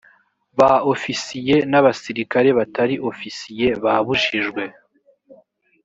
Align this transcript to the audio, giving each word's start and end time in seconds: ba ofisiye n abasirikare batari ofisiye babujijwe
ba 0.57 0.71
ofisiye 0.93 1.55
n 1.71 1.73
abasirikare 1.79 2.49
batari 2.59 2.95
ofisiye 3.09 3.67
babujijwe 3.83 4.63